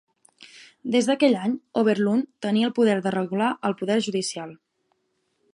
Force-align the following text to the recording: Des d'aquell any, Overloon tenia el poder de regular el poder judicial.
Des 0.95 1.09
d'aquell 1.09 1.37
any, 1.41 1.53
Overloon 1.83 2.25
tenia 2.47 2.71
el 2.71 2.75
poder 2.81 2.97
de 3.09 3.15
regular 3.19 3.53
el 3.71 3.79
poder 3.83 4.03
judicial. 4.09 4.61